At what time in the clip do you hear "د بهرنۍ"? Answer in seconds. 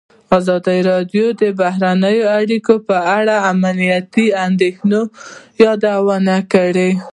1.41-2.17